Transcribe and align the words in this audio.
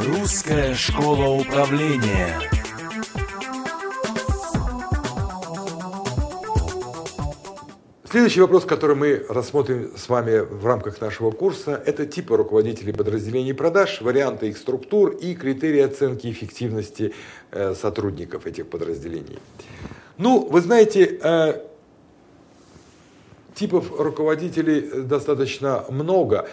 Русская 0.00 0.74
школа 0.74 1.40
управления. 1.40 2.38
Следующий 8.04 8.40
вопрос, 8.40 8.64
который 8.64 8.94
мы 8.94 9.26
рассмотрим 9.28 9.90
с 9.96 10.08
вами 10.08 10.38
в 10.38 10.64
рамках 10.64 11.00
нашего 11.00 11.32
курса, 11.32 11.82
это 11.84 12.06
типы 12.06 12.36
руководителей 12.36 12.92
подразделений 12.92 13.54
продаж, 13.54 14.00
варианты 14.00 14.48
их 14.48 14.56
структур 14.56 15.10
и 15.10 15.34
критерии 15.34 15.80
оценки 15.80 16.30
эффективности 16.30 17.12
э, 17.50 17.74
сотрудников 17.74 18.46
этих 18.46 18.68
подразделений. 18.68 19.40
Ну, 20.16 20.46
вы 20.48 20.60
знаете, 20.60 21.18
э, 21.20 21.68
Типов 23.58 23.90
руководителей 23.98 25.02
достаточно 25.02 25.84
много, 25.88 26.36
э, 26.36 26.48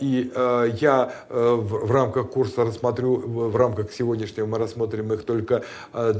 и 0.00 0.32
э, 0.34 0.70
я 0.80 1.12
э, 1.28 1.54
в 1.54 1.90
рамках 1.90 2.30
курса 2.30 2.64
рассмотрю, 2.64 3.16
в 3.16 3.56
рамках 3.56 3.92
сегодняшнего 3.92 4.46
мы 4.46 4.58
рассмотрим 4.58 5.12
их 5.12 5.24
только 5.24 5.64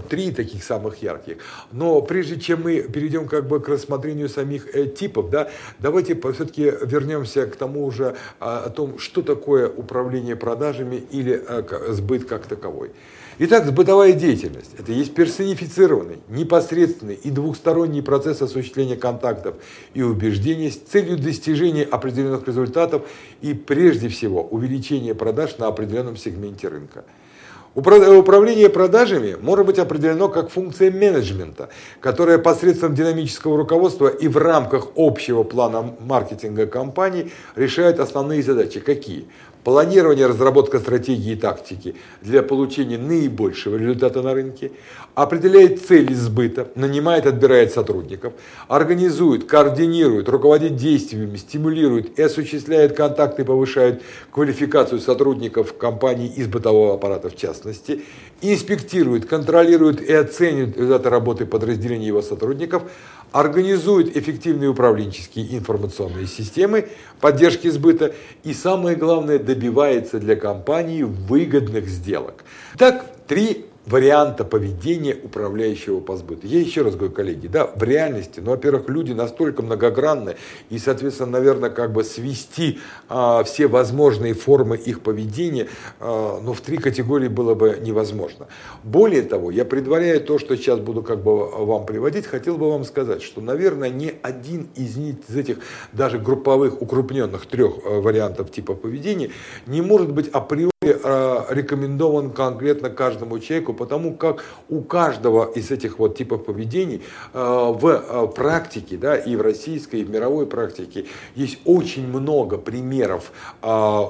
три 0.08 0.32
таких 0.32 0.64
самых 0.64 1.02
ярких. 1.02 1.38
Но 1.70 2.02
прежде 2.02 2.40
чем 2.40 2.62
мы 2.62 2.82
перейдем 2.82 3.28
как 3.28 3.46
бы 3.46 3.60
к 3.60 3.68
рассмотрению 3.68 4.28
самих 4.28 4.94
типов, 4.94 5.30
да, 5.30 5.50
давайте 5.78 6.14
все-таки 6.14 6.72
вернемся 6.82 7.46
к 7.46 7.56
тому 7.56 7.84
уже, 7.84 8.16
о 8.38 8.70
том, 8.70 8.98
что 8.98 9.22
такое 9.22 9.68
управление 9.68 10.36
продажами 10.36 10.96
или 10.96 11.42
сбыт 11.92 12.24
как 12.24 12.46
таковой. 12.46 12.90
Итак, 13.44 13.72
бытовая 13.72 14.12
деятельность– 14.12 14.70
это 14.78 14.92
есть 14.92 15.14
персонифицированный, 15.14 16.18
непосредственный 16.28 17.16
и 17.16 17.28
двухсторонний 17.28 18.00
процесс 18.00 18.40
осуществления 18.40 18.94
контактов 18.94 19.56
и 19.94 20.02
убеждений 20.02 20.70
с 20.70 20.76
целью 20.76 21.18
достижения 21.18 21.82
определенных 21.82 22.46
результатов 22.46 23.02
и, 23.40 23.52
прежде 23.52 24.08
всего, 24.08 24.44
увеличения 24.44 25.12
продаж 25.16 25.58
на 25.58 25.66
определенном 25.66 26.16
сегменте 26.16 26.68
рынка. 26.68 27.04
Управление 27.74 28.68
продажами 28.68 29.34
может 29.40 29.66
быть 29.66 29.78
определено 29.78 30.28
как 30.28 30.50
функция 30.50 30.92
менеджмента, 30.92 31.70
которая 32.00 32.38
посредством 32.38 32.94
динамического 32.94 33.56
руководства 33.56 34.08
и 34.08 34.28
в 34.28 34.36
рамках 34.36 34.88
общего 34.94 35.42
плана 35.42 35.96
маркетинга 35.98 36.66
компании 36.66 37.32
решает 37.56 37.98
основные 37.98 38.42
задачи. 38.42 38.78
Какие? 38.78 39.26
Планирование, 39.64 40.26
разработка 40.26 40.78
стратегии 40.78 41.32
и 41.32 41.36
тактики 41.36 41.94
для 42.20 42.42
получения 42.42 42.98
наибольшего 42.98 43.76
результата 43.76 44.22
на 44.22 44.34
рынке, 44.34 44.72
определяет 45.14 45.84
цели 45.84 46.14
сбыта, 46.14 46.68
нанимает, 46.74 47.26
отбирает 47.26 47.72
сотрудников, 47.72 48.32
организует, 48.68 49.44
координирует, 49.44 50.28
руководит 50.28 50.76
действиями, 50.76 51.36
стимулирует 51.36 52.18
и 52.18 52.22
осуществляет 52.22 52.96
контакты, 52.96 53.44
повышает 53.44 54.02
квалификацию 54.30 55.00
сотрудников 55.00 55.76
компании 55.76 56.28
из 56.28 56.48
бытового 56.48 56.94
аппарата 56.94 57.28
в 57.28 57.36
частности, 57.36 58.04
инспектирует, 58.40 59.26
контролирует 59.26 60.00
и 60.00 60.12
оценивает 60.12 60.76
результаты 60.76 61.10
работы 61.10 61.46
подразделений 61.46 62.06
его 62.06 62.22
сотрудников, 62.22 62.82
организует 63.32 64.16
эффективные 64.16 64.70
управленческие 64.70 65.56
информационные 65.56 66.26
системы 66.26 66.88
поддержки 67.20 67.68
сбыта 67.68 68.14
и, 68.44 68.52
самое 68.52 68.96
главное, 68.96 69.38
добивается 69.38 70.18
для 70.18 70.36
компании 70.36 71.02
выгодных 71.02 71.88
сделок. 71.88 72.44
Так, 72.78 73.06
три 73.26 73.66
варианта 73.86 74.44
поведения 74.44 75.16
управляющего 75.22 76.00
по 76.00 76.16
сбыту. 76.16 76.46
Я 76.46 76.60
еще 76.60 76.82
раз 76.82 76.94
говорю, 76.94 77.12
коллеги, 77.12 77.48
да, 77.48 77.66
в 77.66 77.82
реальности, 77.82 78.40
ну, 78.40 78.52
во-первых, 78.52 78.88
люди 78.88 79.12
настолько 79.12 79.62
многогранны, 79.62 80.36
и, 80.70 80.78
соответственно, 80.78 81.32
наверное, 81.32 81.70
как 81.70 81.92
бы 81.92 82.04
свести 82.04 82.78
а, 83.08 83.42
все 83.44 83.66
возможные 83.66 84.34
формы 84.34 84.76
их 84.76 85.00
поведения, 85.00 85.68
а, 85.98 86.40
ну, 86.40 86.52
в 86.52 86.60
три 86.60 86.78
категории 86.78 87.28
было 87.28 87.54
бы 87.54 87.78
невозможно. 87.80 88.46
Более 88.84 89.22
того, 89.22 89.50
я 89.50 89.64
предваряю 89.64 90.20
то, 90.20 90.38
что 90.38 90.56
сейчас 90.56 90.78
буду 90.78 91.02
как 91.02 91.22
бы 91.22 91.48
вам 91.48 91.84
приводить, 91.84 92.26
хотел 92.26 92.58
бы 92.58 92.70
вам 92.70 92.84
сказать, 92.84 93.22
что, 93.22 93.40
наверное, 93.40 93.90
ни 93.90 94.14
один 94.22 94.68
из, 94.76 94.96
из 94.96 95.36
этих 95.36 95.58
даже 95.92 96.18
групповых 96.18 96.80
укрупненных 96.80 97.46
трех 97.46 97.74
а, 97.84 98.00
вариантов 98.00 98.50
типа 98.52 98.74
поведения 98.74 99.30
не 99.66 99.82
может 99.82 100.12
быть 100.12 100.28
априори 100.28 100.72
а, 100.82 101.46
рекомендован 101.50 102.30
конкретно 102.30 102.90
каждому 102.90 103.38
человеку, 103.38 103.71
потому 103.72 104.14
как 104.14 104.44
у 104.68 104.80
каждого 104.80 105.50
из 105.50 105.70
этих 105.70 105.98
вот 105.98 106.16
типов 106.16 106.44
поведений 106.44 107.02
а, 107.32 107.72
в 107.72 107.86
а, 107.86 108.26
практике, 108.26 108.96
да, 108.96 109.16
и 109.16 109.36
в 109.36 109.40
российской, 109.40 110.00
и 110.00 110.04
в 110.04 110.10
мировой 110.10 110.46
практике 110.46 111.06
есть 111.34 111.58
очень 111.64 112.06
много 112.06 112.58
примеров 112.58 113.32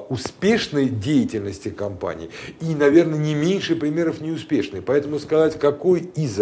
успешной 0.08 0.88
деятельности 0.88 1.68
компании 1.68 2.30
и, 2.60 2.74
наверное, 2.74 3.18
не 3.18 3.34
меньше 3.34 3.76
примеров 3.76 4.20
неуспешной. 4.20 4.82
Поэтому 4.82 5.18
сказать, 5.18 5.58
какой 5.58 6.10
из 6.14 6.40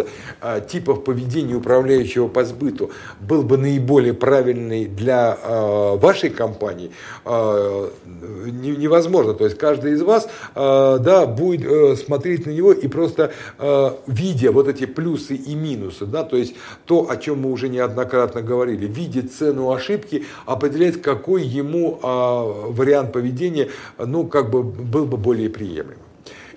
типов 0.69 1.03
поведения 1.03 1.55
управляющего 1.55 2.27
по 2.27 2.45
сбыту 2.45 2.91
был 3.19 3.43
бы 3.43 3.57
наиболее 3.57 4.13
правильный 4.13 4.85
для 4.85 5.37
вашей 5.97 6.29
компании, 6.29 6.91
невозможно. 7.25 9.33
То 9.33 9.45
есть 9.45 9.57
каждый 9.57 9.93
из 9.93 10.01
вас 10.01 10.27
э, 10.55 10.97
да, 10.99 11.25
будет 11.25 11.65
э, 11.65 11.95
смотреть 11.95 12.45
на 12.45 12.51
него 12.51 12.71
и 12.71 12.87
просто 12.87 13.10
э, 13.19 13.91
видя 14.07 14.51
вот 14.51 14.67
эти 14.67 14.85
плюсы 14.85 15.35
и 15.35 15.55
минусы, 15.55 16.05
да, 16.05 16.23
то 16.23 16.37
есть 16.37 16.55
то, 16.85 17.09
о 17.09 17.17
чем 17.17 17.41
мы 17.41 17.51
уже 17.51 17.69
неоднократно 17.69 18.41
говорили, 18.41 18.85
видя 18.85 19.27
цену 19.27 19.71
ошибки, 19.71 20.25
определять, 20.45 21.01
какой 21.01 21.43
ему 21.43 21.99
вариант 22.01 23.13
поведения, 23.13 23.69
ну, 23.97 24.27
как 24.27 24.49
бы 24.49 24.63
был 24.63 25.05
бы 25.05 25.17
более 25.17 25.49
приемлемым. 25.49 25.97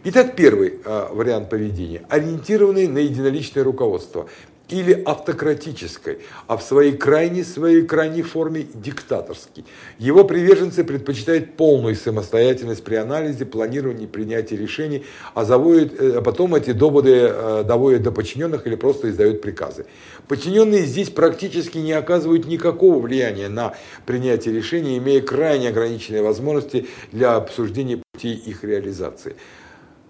Итак, 0.05 0.37
первый 0.37 0.81
вариант 0.85 1.49
поведения, 1.49 2.03
ориентированный 2.09 2.89
на 2.89 2.99
единоличное 2.99 3.65
руководство 3.65 4.29
или 4.75 5.03
автократической, 5.05 6.19
а 6.49 6.57
в 6.57 6.63
своей 6.63 6.97
крайней, 6.97 7.45
своей 7.45 7.83
крайней 7.87 8.23
форме 8.23 8.67
диктаторский. 8.75 9.65
Его 9.99 10.25
приверженцы 10.25 10.83
предпочитают 10.83 11.57
полную 11.57 11.95
самостоятельность 11.95 12.83
при 12.83 12.97
анализе, 12.97 13.47
планировании, 13.47 14.07
принятии 14.07 14.57
решений, 14.57 15.05
а, 15.35 15.45
заводят, 15.45 15.93
а 16.01 16.23
потом 16.23 16.57
эти 16.57 16.73
доводы 16.73 17.13
э, 17.15 17.63
доводят 17.65 18.03
до 18.03 18.11
подчиненных 18.11 18.67
или 18.67 18.75
просто 18.75 19.11
издают 19.11 19.43
приказы. 19.43 19.87
Подчиненные 20.27 20.83
здесь 20.83 21.11
практически 21.11 21.79
не 21.79 21.93
оказывают 21.93 22.47
никакого 22.47 22.99
влияния 22.99 23.49
на 23.49 23.75
принятие 24.07 24.55
решений, 24.55 24.99
имея 24.99 25.21
крайне 25.21 25.69
ограниченные 25.69 26.23
возможности 26.23 26.89
для 27.13 27.37
обсуждения 27.37 28.01
путей 28.13 28.35
их 28.35 28.65
реализации. 28.65 29.37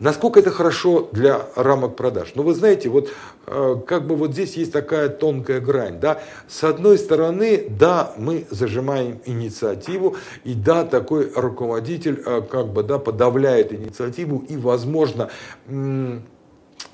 Насколько 0.01 0.41
это 0.41 0.51
хорошо 0.51 1.09
для 1.13 1.47
рамок 1.55 1.95
продаж? 1.95 2.33
Ну, 2.35 2.43
вы 2.43 2.55
знаете, 2.55 2.89
вот 2.89 3.11
э, 3.47 3.77
как 3.87 4.09
бы 4.09 4.17
вот 4.17 4.33
здесь 4.33 4.55
есть 4.57 4.73
такая 4.73 5.09
тонкая 5.09 5.61
грань, 5.61 6.01
да. 6.01 6.21
С 6.49 6.65
одной 6.65 6.99
стороны, 6.99 7.67
да, 7.71 8.13
мы 8.17 8.45
зажимаем 8.51 9.21
инициативу, 9.25 10.17
и 10.43 10.55
да, 10.55 10.85
такой 10.85 11.31
руководитель 11.35 12.21
э, 12.27 12.43
как 12.43 12.69
бы, 12.69 12.83
да, 12.83 12.99
подавляет 12.99 13.73
инициативу 13.73 14.45
и, 14.49 14.57
возможно, 14.57 15.31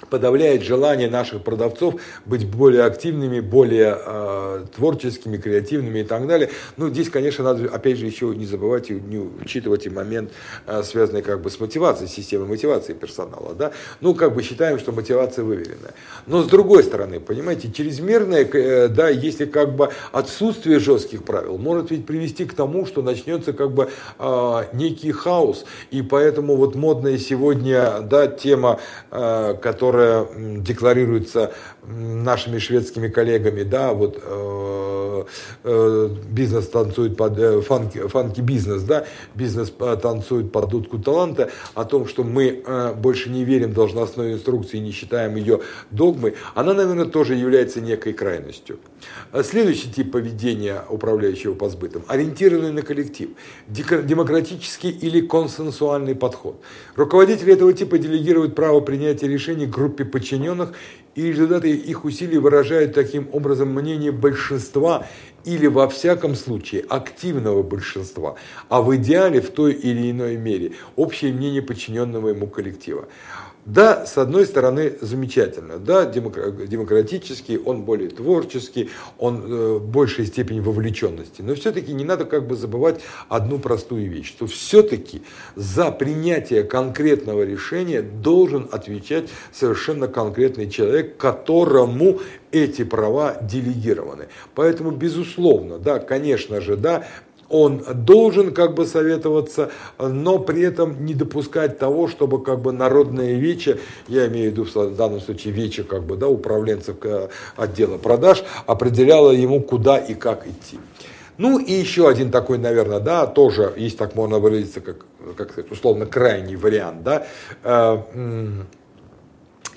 подавляет 0.09 0.63
желание 0.63 1.09
наших 1.09 1.43
продавцов 1.43 2.01
быть 2.25 2.47
более 2.47 2.85
активными, 2.85 3.41
более 3.41 3.99
э, 3.99 4.65
творческими, 4.75 5.37
креативными 5.37 6.01
и 6.01 6.05
так 6.05 6.27
далее. 6.27 6.51
Ну, 6.77 6.89
здесь, 6.89 7.11
конечно, 7.11 7.45
надо, 7.45 7.69
опять 7.73 7.99
же, 7.99 8.07
еще 8.07 8.27
не 8.35 8.47
забывать 8.47 8.91
и 8.91 8.95
не 8.95 9.19
учитывать 9.19 9.87
и 9.87 9.91
момент, 9.91 10.31
э, 10.67 10.83
связанный 10.83 11.23
как 11.23 11.43
бы 11.43 11.51
с 11.51 11.61
мотивацией, 11.61 12.09
системой 12.09 12.49
мотивации 12.49 12.93
персонала, 12.93 13.55
да. 13.55 13.73
Ну, 14.01 14.15
как 14.15 14.35
бы 14.35 14.43
считаем, 14.43 14.79
что 14.79 14.93
мотивация 14.93 15.45
выверенная. 15.45 15.95
Но 16.27 16.43
с 16.43 16.47
другой 16.47 16.83
стороны, 16.83 17.21
понимаете, 17.21 17.71
чрезмерное, 17.71 18.45
э, 18.45 18.89
да, 18.89 19.09
если 19.09 19.45
как 19.45 19.75
бы 19.75 19.91
отсутствие 20.13 20.79
жестких 20.79 21.25
правил 21.25 21.59
может 21.59 21.91
ведь 21.91 22.07
привести 22.07 22.45
к 22.45 22.55
тому, 22.55 22.87
что 22.87 23.03
начнется 23.03 23.53
как 23.53 23.73
бы 23.73 23.91
э, 24.19 24.65
некий 24.73 25.13
хаос, 25.13 25.65
и 25.91 26.03
поэтому 26.03 26.57
вот 26.57 26.75
модная 26.75 27.19
сегодня, 27.19 28.01
да, 28.01 28.27
тема, 28.27 28.81
э, 29.11 29.55
которая 29.61 29.80
которая 29.81 30.27
декларируется 30.59 31.55
нашими 31.83 32.59
шведскими 32.59 33.09
коллегами, 33.09 33.63
да, 33.63 33.95
вот 33.95 34.21
э, 34.23 35.25
э, 35.65 36.09
бизнес 36.31 36.69
танцует 36.69 37.17
под 37.17 37.39
э, 37.39 37.63
фанки, 37.63 38.07
фанки 38.09 38.43
бизнес, 38.43 38.83
да, 38.83 39.07
бизнес 39.35 39.73
э, 39.81 39.97
танцует 40.01 40.53
под 40.53 40.69
дудку 40.69 40.99
таланта, 40.99 41.51
о 41.75 41.87
том, 41.87 42.07
что 42.07 42.25
мы 42.25 42.63
э, 42.63 42.93
больше 42.93 43.31
не 43.31 43.45
верим 43.45 43.73
должностной 43.73 44.35
инструкции, 44.35 44.77
не 44.77 44.93
считаем 44.93 45.37
ее 45.37 45.61
догмой, 45.91 46.35
она, 46.55 46.75
наверное, 46.75 47.07
тоже 47.07 47.35
является 47.35 47.81
некой 47.81 48.13
крайностью. 48.13 48.79
Следующий 49.43 49.91
тип 49.91 50.13
поведения 50.13 50.85
управляющего 50.91 51.55
по 51.55 51.71
сбытам, 51.71 52.03
ориентированный 52.07 52.73
на 52.73 52.83
коллектив, 52.83 53.31
демократический 53.69 54.91
или 54.91 55.23
консенсуальный 55.23 56.15
подход. 56.15 56.61
Руководители 56.97 57.55
этого 57.55 57.73
типа 57.73 57.97
делегируют 57.97 58.55
право 58.55 58.81
принятия 58.81 59.29
решений 59.29 59.70
группе 59.71 60.05
подчиненных 60.05 60.73
и 61.15 61.23
результаты 61.27 61.71
их 61.71 62.05
усилий 62.05 62.39
выражают 62.39 62.95
таким 62.95 63.29
образом 63.33 63.73
мнение 63.75 64.13
большинства 64.13 65.07
или 65.45 65.67
во 65.67 65.89
всяком 65.89 66.35
случае 66.35 66.85
активного 66.89 67.63
большинства, 67.63 68.37
а 68.69 68.83
в 68.83 68.95
идеале 68.97 69.41
в 69.41 69.51
той 69.51 69.73
или 69.73 70.11
иной 70.11 70.37
мере 70.37 70.73
общее 70.97 71.33
мнение 71.33 71.63
подчиненного 71.63 72.29
ему 72.29 72.47
коллектива. 72.47 73.09
Да, 73.71 74.05
с 74.05 74.19
одной 74.19 74.47
стороны, 74.47 74.95
замечательно, 75.01 75.79
да, 75.79 76.05
демократический, 76.05 77.57
он 77.57 77.83
более 77.83 78.09
творческий, 78.11 78.91
он 79.17 79.45
э, 79.47 79.79
большей 79.79 80.27
степени 80.27 80.59
вовлеченности. 80.59 81.41
Но 81.43 81.55
все-таки 81.55 81.93
не 81.93 82.05
надо 82.05 82.25
как 82.25 82.49
бы 82.49 82.57
забывать 82.57 83.01
одну 83.29 83.61
простую 83.61 84.11
вещь, 84.11 84.27
что 84.27 84.49
все-таки 84.49 85.23
за 85.55 85.93
принятие 85.93 86.65
конкретного 86.65 87.45
решения 87.45 88.03
должен 88.03 88.69
отвечать 88.73 89.29
совершенно 89.53 90.09
конкретный 90.09 90.69
человек, 90.69 91.17
которому 91.17 92.19
эти 92.51 92.83
права 92.83 93.37
делегированы. 93.41 94.27
Поэтому, 94.57 94.91
безусловно, 94.91 95.79
да, 95.79 96.01
конечно 96.01 96.61
же, 96.61 96.77
да, 96.77 97.07
он 97.51 97.83
должен 97.95 98.55
как 98.55 98.75
бы 98.75 98.87
советоваться, 98.87 99.71
но 99.99 100.39
при 100.39 100.63
этом 100.63 101.05
не 101.05 101.15
допускать 101.15 101.79
того, 101.79 102.09
чтобы 102.09 102.43
как 102.43 102.61
бы 102.61 102.73
народное 102.73 103.35
вече, 103.35 103.81
я 104.09 104.29
имею 104.29 104.51
в 104.51 104.53
виду 104.53 104.65
в 104.65 104.97
данном 104.97 105.21
случае 105.21 105.53
вече 105.53 105.83
как 105.83 106.05
бы, 106.05 106.17
да, 106.17 106.29
управленцев 106.29 106.97
э, 107.03 107.29
отдела 107.57 107.99
продаж, 107.99 108.45
определяло 108.67 109.33
ему 109.33 109.61
куда 109.61 109.99
и 109.99 110.15
как 110.15 110.47
идти. 110.47 110.79
Ну 111.39 111.59
и 111.59 111.73
еще 111.73 112.09
один 112.09 112.31
такой, 112.31 112.59
наверное, 112.59 113.01
да, 113.01 113.27
тоже, 113.27 113.73
есть 113.77 113.99
так 113.99 114.15
можно 114.15 114.39
выразиться, 114.39 114.81
как, 114.81 115.05
как 115.37 115.51
сказать, 115.51 115.73
условно 115.73 116.07
крайний 116.07 116.57
вариант, 116.57 117.03
да, 117.03 117.27
э, 117.65 117.99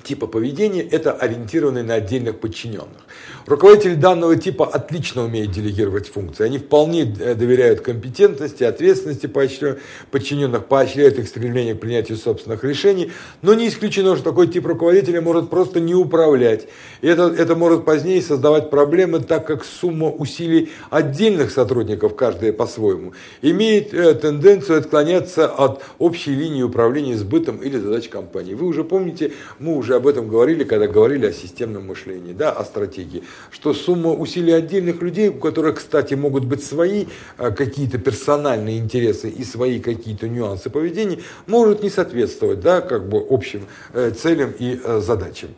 типа 0.04 0.28
поведения, 0.28 0.82
это 0.82 1.14
ориентированные 1.14 1.84
на 1.84 1.96
отдельных 1.96 2.40
подчиненных. 2.40 3.04
Руководители 3.46 3.96
данного 3.96 4.36
типа 4.36 4.66
отлично 4.66 5.24
умеют 5.24 5.52
делегировать 5.52 6.08
функции. 6.08 6.46
Они 6.46 6.60
вполне 6.60 7.02
э, 7.04 7.36
доверяют 7.36 7.82
компетентности, 7.82 8.64
ответственности 8.64 9.28
подчиненных, 9.28 10.66
поощряют 10.66 11.20
их 11.20 11.28
стремление 11.28 11.76
к 11.76 11.80
принятию 11.80 12.18
собственных 12.18 12.64
решений. 12.64 13.12
Но 13.42 13.54
не 13.54 13.68
исключено, 13.68 14.16
что 14.16 14.24
такой 14.24 14.48
тип 14.48 14.66
руководителя 14.66 15.22
может 15.22 15.50
просто 15.50 15.80
не 15.80 15.94
управлять. 15.94 16.68
И 17.02 17.08
это, 17.08 17.24
это 17.24 17.56
может 17.56 17.86
позднее 17.86 18.22
создавать 18.22 18.70
проблемы, 18.70 19.20
так 19.20 19.46
как 19.46 19.66
сумма 19.66 20.10
усилий 20.10 20.72
отдельных 20.90 21.52
сотрудников, 21.52 22.16
каждая 22.16 22.54
по-своему, 22.54 23.14
имеет 23.42 23.94
э, 23.94 24.14
тенденцию 24.14 24.80
отклоняться 24.80 25.48
от 25.48 25.84
общей 26.00 26.34
линии 26.34 26.64
управления 26.64 27.18
сбытом 27.18 27.58
или 27.58 27.78
задач 27.78 28.08
компании. 28.08 28.54
Вы 28.54 28.68
уже 28.68 28.84
помните, 28.84 29.34
мы 29.60 29.76
уже 29.76 29.93
об 29.96 30.08
этом 30.08 30.28
говорили, 30.28 30.64
когда 30.64 30.88
говорили 30.88 31.28
о 31.28 31.32
системном 31.34 31.88
мышлении, 31.88 32.34
да, 32.34 32.52
о 32.52 32.64
стратегии 32.64 33.24
что 33.52 33.74
сумма 33.74 34.12
усилий 34.12 34.52
отдельных 34.52 35.02
людей, 35.02 35.30
у 35.30 35.36
которых, 35.36 35.78
кстати, 35.78 36.14
могут 36.14 36.46
быть 36.46 36.64
свои 36.64 37.06
а, 37.38 37.52
какие-то 37.52 37.98
персональные 37.98 38.80
интересы 38.80 39.30
и 39.30 39.44
свои 39.44 39.80
какие-то 39.80 40.28
нюансы 40.28 40.70
поведения, 40.70 41.20
может 41.48 41.84
не 41.84 41.90
соответствовать 41.90 42.60
да, 42.60 42.82
как 42.82 43.08
бы 43.08 43.24
общим 43.30 43.66
э, 43.94 44.12
целям 44.12 44.54
и 44.58 44.80
э, 44.84 45.00
задачам. 45.00 45.50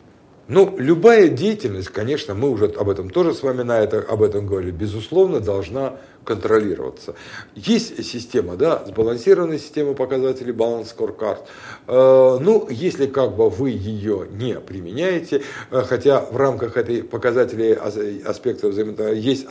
Ну, 0.48 0.76
любая 0.78 1.28
деятельность, 1.28 1.88
конечно, 1.88 2.34
мы 2.34 2.50
уже 2.50 2.66
об 2.66 2.88
этом 2.88 3.10
тоже 3.10 3.34
с 3.34 3.42
вами 3.42 3.62
на 3.62 3.80
это, 3.80 3.98
об 3.98 4.22
этом 4.22 4.46
говорили, 4.46 4.70
безусловно, 4.70 5.40
должна 5.40 5.96
контролироваться. 6.26 7.14
Есть 7.54 8.04
система, 8.04 8.56
да, 8.56 8.84
сбалансированная 8.86 9.58
система 9.58 9.94
показателей 9.94 10.52
баланс 10.52 10.94
scorecard. 10.96 11.38
Э, 11.86 12.38
ну, 12.40 12.66
если 12.68 13.06
как 13.06 13.36
бы 13.36 13.48
вы 13.48 13.70
ее 13.70 14.26
не 14.30 14.58
применяете, 14.60 15.42
э, 15.70 15.82
хотя 15.86 16.20
в 16.20 16.36
рамках 16.36 16.76
этой 16.76 17.02
показателей 17.04 17.72
аспектов 17.72 18.72
взаимоотношений 18.72 19.20
есть 19.20 19.46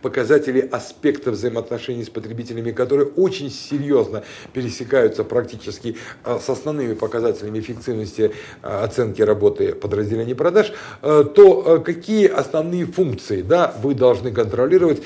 показатели 0.00 0.60
аспектов 0.60 1.34
взаимоотношений 1.34 2.04
с 2.04 2.10
потребителями, 2.10 2.72
которые 2.72 3.08
очень 3.08 3.50
серьезно 3.50 4.24
пересекаются 4.54 5.22
практически 5.22 5.96
э, 6.24 6.38
с 6.42 6.48
основными 6.48 6.94
показателями 6.94 7.60
эффективности 7.60 8.32
оценки 8.62 9.20
работы 9.20 9.74
подразделений 9.74 10.34
продаж, 10.34 10.72
то 11.02 11.82
какие 11.84 12.26
основные 12.26 12.86
функции 12.86 13.42
да, 13.42 13.74
вы 13.82 13.94
должны 13.94 14.32
контролировать 14.32 15.02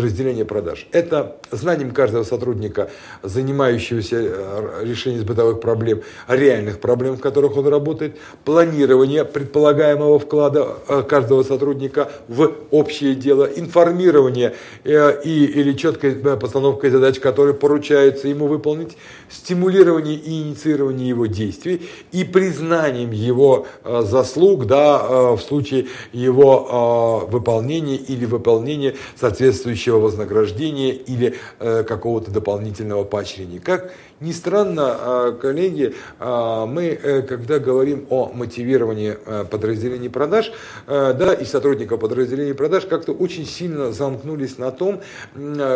подразделения 0.00 0.46
продаж. 0.46 0.86
Это 0.92 1.36
знанием 1.50 1.90
каждого 1.90 2.24
сотрудника, 2.24 2.90
занимающегося 3.22 4.16
э, 4.16 4.84
решением 4.84 5.24
бытовых 5.24 5.60
проблем, 5.60 6.00
реальных 6.26 6.80
проблем, 6.80 7.16
в 7.16 7.20
которых 7.20 7.58
он 7.58 7.66
работает, 7.66 8.16
планирование 8.46 9.26
предполагаемого 9.26 10.18
вклада 10.18 10.68
э, 10.88 11.02
каждого 11.02 11.42
сотрудника 11.42 12.10
в 12.28 12.50
общее 12.70 13.14
дело, 13.14 13.44
информирование 13.44 14.54
э, 14.84 15.20
и, 15.22 15.44
или 15.44 15.74
четкая 15.74 16.14
постановка 16.36 16.90
задач, 16.90 17.20
которые 17.20 17.52
поручаются 17.52 18.26
ему 18.26 18.46
выполнить, 18.46 18.96
стимулирование 19.28 20.16
и 20.16 20.42
инициирование 20.42 21.08
его 21.08 21.26
действий 21.26 21.82
и 22.10 22.24
признанием 22.24 23.10
его 23.10 23.66
заслуг 23.84 24.66
да, 24.66 25.32
в 25.34 25.40
случае 25.40 25.86
его 26.12 27.28
выполнения 27.30 27.96
или 27.96 28.24
выполнения 28.24 28.94
соответствующего 29.20 29.89
общего 29.90 29.98
вознаграждения 29.98 30.92
или 30.92 31.34
э, 31.58 31.82
какого-то 31.82 32.30
дополнительного 32.30 33.04
поощрения. 33.04 33.60
Как 33.60 33.92
ни 34.20 34.32
странно, 34.32 34.96
э, 35.00 35.32
коллеги, 35.40 35.94
э, 36.18 36.64
мы, 36.68 37.24
когда 37.28 37.58
говорим 37.58 38.06
о 38.10 38.30
мотивировании 38.32 39.16
подразделений 39.50 40.10
продаж, 40.10 40.52
да, 40.86 41.34
и 41.34 41.44
сотрудников 41.44 42.00
подразделений 42.00 42.54
продаж, 42.54 42.84
как-то 42.86 43.12
очень 43.12 43.46
сильно 43.46 43.92
замкнулись 43.92 44.58
на 44.58 44.70
том, 44.70 45.00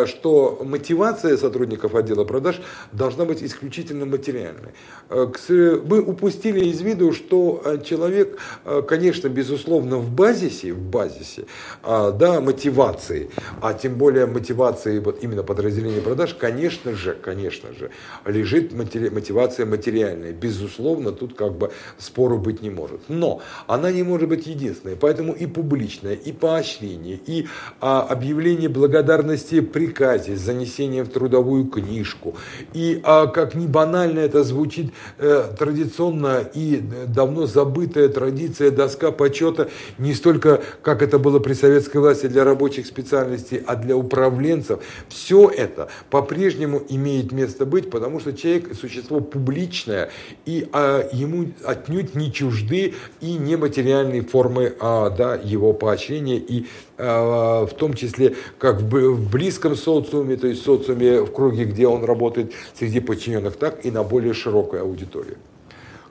что 0.07 0.63
мотивация 0.65 1.37
сотрудников 1.37 1.95
отдела 1.95 2.25
продаж 2.25 2.61
должна 2.93 3.25
быть 3.25 3.43
исключительно 3.43 4.07
материальной. 4.07 4.73
Мы 5.11 6.01
упустили 6.01 6.67
из 6.67 6.81
виду, 6.81 7.13
что 7.13 7.63
человек, 7.85 8.39
конечно, 8.87 9.29
безусловно, 9.29 9.99
в 9.99 10.11
базисе, 10.11 10.73
в 10.73 10.81
базисе, 10.81 11.47
э, 11.83 12.13
да, 12.19 12.41
мотивации, 12.41 13.31
а 13.61 13.75
тем 13.75 13.95
более 13.95 14.04
более 14.05 14.27
мотивации 14.27 14.99
вот 14.99 15.25
именно 15.25 15.43
подразделения 15.43 16.03
продаж, 16.03 16.35
конечно 16.35 16.93
же, 16.93 17.15
конечно 17.15 17.71
же, 17.73 17.91
лежит 18.27 18.75
мотивация 18.75 19.65
материальная. 19.65 20.33
Безусловно, 20.33 21.11
тут 21.13 21.35
как 21.35 21.57
бы 21.57 21.71
спору 21.97 22.39
быть 22.39 22.61
не 22.61 22.69
может. 22.69 23.01
Но 23.09 23.41
она 23.67 23.91
не 23.91 24.03
может 24.03 24.29
быть 24.29 24.47
единственной. 24.47 24.97
Поэтому 24.97 25.33
и 25.33 25.47
публичное, 25.47 26.13
и 26.13 26.33
поощрение, 26.33 27.19
и 27.27 27.47
а, 27.81 28.03
объявление 28.03 28.69
благодарности 28.69 29.63
приказе 29.63 30.37
с 30.37 30.41
занесением 30.41 31.07
в 31.07 31.09
трудовую 31.09 31.65
книжку. 31.65 32.37
И 32.75 33.01
а, 33.05 33.27
как 33.27 33.55
ни 33.55 33.67
банально 33.67 34.21
это 34.21 34.45
звучит, 34.45 34.93
э, 35.19 35.45
традиционно 35.59 36.45
и 36.53 36.83
давно 37.07 37.47
забытая 37.47 38.09
традиция 38.09 38.71
доска 38.71 39.13
почета 39.13 39.71
не 39.99 40.13
столько, 40.13 40.61
как 40.83 41.03
это 41.03 41.19
было 41.19 41.39
при 41.39 41.55
советской 41.55 41.99
власти 41.99 42.27
для 42.27 42.45
рабочих 42.45 42.87
специальностей, 42.87 43.63
а 43.67 43.77
для 43.77 43.84
для 43.85 43.97
управленцев. 43.97 44.81
Все 45.09 45.49
это 45.49 45.89
по-прежнему 46.11 46.83
имеет 46.89 47.33
место 47.33 47.67
быть, 47.67 47.91
потому 47.91 48.21
что 48.21 48.33
человек 48.33 48.75
существо 48.75 49.21
публичное, 49.21 50.11
и 50.47 50.69
а, 50.73 51.09
ему 51.13 51.47
отнюдь 51.65 52.15
не 52.15 52.33
чужды 52.33 52.95
и 53.21 53.35
нематериальные 53.35 54.23
формы 54.23 54.75
а, 54.81 55.11
да, 55.11 55.37
его 55.37 55.73
поощрения, 55.73 56.39
и 56.39 56.67
а, 56.99 57.67
в 57.67 57.75
том 57.75 57.95
числе 57.95 58.35
как 58.59 58.81
в, 58.81 58.89
в 58.89 59.31
близком 59.31 59.77
социуме, 59.77 60.37
то 60.37 60.47
есть 60.47 60.65
социуме 60.65 61.21
в 61.23 61.33
круге, 61.33 61.65
где 61.65 61.87
он 61.87 62.05
работает 62.05 62.53
среди 62.79 63.01
подчиненных, 63.01 63.57
так 63.57 63.85
и 63.85 63.91
на 63.91 64.03
более 64.03 64.35
широкую 64.35 64.83
аудиторию. 64.83 65.37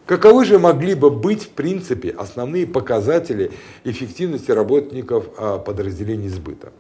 Каковы 0.06 0.44
же 0.44 0.60
могли 0.60 0.96
бы 0.96 1.10
быть, 1.10 1.44
в 1.44 1.50
принципе, 1.50 2.10
основные 2.10 2.68
показатели 2.68 3.52
эффективности 3.86 4.52
работников 4.52 5.26
а, 5.38 5.60
подразделений 5.60 6.28
сбыта? 6.28 6.74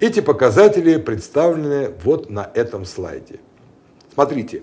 Эти 0.00 0.20
показатели 0.20 0.96
представлены 0.96 1.90
вот 2.02 2.30
на 2.30 2.50
этом 2.54 2.86
слайде. 2.86 3.38
Смотрите. 4.14 4.62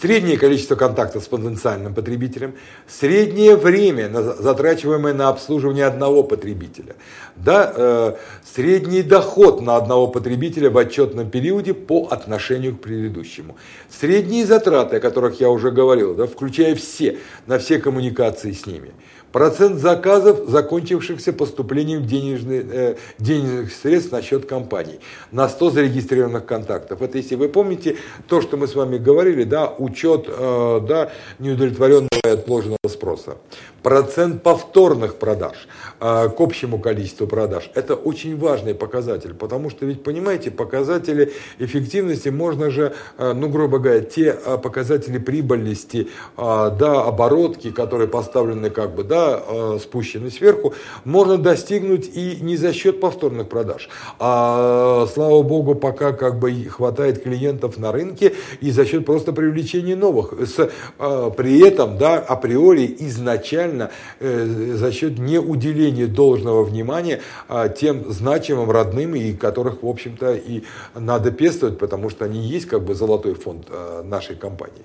Среднее 0.00 0.38
количество 0.38 0.76
контактов 0.76 1.24
с 1.24 1.26
потенциальным 1.26 1.92
потребителем, 1.92 2.54
среднее 2.86 3.56
время, 3.56 4.08
затрачиваемое 4.08 5.12
на 5.12 5.28
обслуживание 5.28 5.86
одного 5.86 6.22
потребителя, 6.22 6.94
да, 7.34 7.72
э, 7.74 8.14
средний 8.44 9.02
доход 9.02 9.60
на 9.60 9.74
одного 9.76 10.06
потребителя 10.06 10.70
в 10.70 10.78
отчетном 10.78 11.28
периоде 11.28 11.74
по 11.74 12.06
отношению 12.12 12.76
к 12.76 12.80
предыдущему, 12.80 13.56
средние 13.90 14.46
затраты, 14.46 14.98
о 14.98 15.00
которых 15.00 15.40
я 15.40 15.50
уже 15.50 15.72
говорил, 15.72 16.14
да, 16.14 16.28
включая 16.28 16.76
все, 16.76 17.18
на 17.48 17.58
все 17.58 17.80
коммуникации 17.80 18.52
с 18.52 18.66
ними– 18.66 18.92
процент 19.32 19.78
заказов, 19.78 20.48
закончившихся 20.48 21.32
поступлением 21.32 22.06
денежных, 22.06 22.64
э, 22.72 22.96
денежных 23.18 23.72
средств 23.72 24.12
на 24.12 24.22
счет 24.22 24.46
компаний 24.46 25.00
на 25.32 25.48
100 25.48 25.70
зарегистрированных 25.70 26.46
контактов. 26.46 27.02
Это, 27.02 27.18
если 27.18 27.34
вы 27.36 27.48
помните, 27.48 27.96
то, 28.26 28.40
что 28.40 28.56
мы 28.56 28.66
с 28.66 28.74
вами 28.74 28.98
говорили, 28.98 29.44
да, 29.44 29.72
учет 29.78 30.26
э, 30.28 30.80
да, 30.88 31.10
неудовлетворенного 31.38 32.08
и 32.24 32.28
отложенного 32.28 32.78
спроса. 32.88 33.36
Процент 33.82 34.42
повторных 34.42 35.16
продаж 35.16 35.68
э, 36.00 36.28
к 36.28 36.40
общему 36.40 36.78
количеству 36.78 37.26
продаж. 37.26 37.70
Это 37.74 37.94
очень 37.94 38.36
важный 38.36 38.74
показатель, 38.74 39.34
потому 39.34 39.70
что 39.70 39.86
ведь, 39.86 40.02
понимаете, 40.02 40.50
показатели 40.50 41.32
эффективности 41.58 42.28
можно 42.28 42.70
же, 42.70 42.94
э, 43.18 43.32
ну, 43.32 43.48
грубо 43.48 43.78
говоря, 43.78 44.00
те 44.00 44.36
э, 44.44 44.58
показатели 44.58 45.18
прибыльности, 45.18 46.08
э, 46.36 46.70
да, 46.78 47.04
оборотки, 47.04 47.70
которые 47.70 48.08
поставлены 48.08 48.70
как 48.70 48.94
бы, 48.94 49.04
да, 49.04 49.17
э, 49.18 49.78
спущены 49.80 50.30
сверху, 50.30 50.74
можно 51.04 51.38
достигнуть 51.38 52.10
и 52.14 52.38
не 52.40 52.56
за 52.56 52.72
счет 52.72 53.00
повторных 53.00 53.48
продаж. 53.48 53.88
А, 54.18 55.06
слава 55.12 55.42
богу, 55.42 55.74
пока 55.74 56.12
как 56.12 56.38
бы 56.38 56.52
хватает 56.64 57.22
клиентов 57.22 57.78
на 57.78 57.92
рынке 57.92 58.34
и 58.60 58.70
за 58.70 58.84
счет 58.84 59.04
просто 59.04 59.32
привлечения 59.32 59.96
новых. 59.96 60.32
С, 60.32 60.58
э, 60.98 61.30
при 61.36 61.66
этом, 61.66 61.98
да, 61.98 62.18
априори 62.18 62.94
изначально 63.00 63.90
э, 64.20 64.74
за 64.74 64.92
счет 64.92 65.18
неуделения 65.18 66.06
должного 66.06 66.64
внимания 66.64 67.20
э, 67.48 67.74
тем 67.78 68.10
значимым 68.12 68.70
родным 68.70 69.14
и 69.14 69.32
которых, 69.32 69.82
в 69.82 69.88
общем-то, 69.88 70.34
и 70.34 70.62
надо 70.94 71.30
пестовать, 71.30 71.78
потому 71.78 72.10
что 72.10 72.24
они 72.24 72.40
есть 72.40 72.66
как 72.66 72.82
бы 72.82 72.94
золотой 72.94 73.34
фонд 73.34 73.68
нашей 74.04 74.36
компании. 74.36 74.84